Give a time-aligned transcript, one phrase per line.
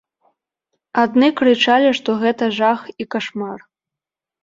[1.03, 3.59] Адны крычалі, што гэта жах і кашмар.